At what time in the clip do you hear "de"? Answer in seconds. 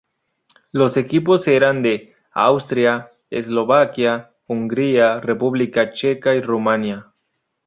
1.83-2.15